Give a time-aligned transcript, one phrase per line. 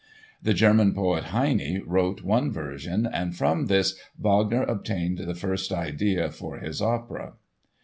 [0.41, 6.31] The German poet, Heine, wrote one version, and from this Wagner obtained the first idea
[6.31, 7.33] for his opera.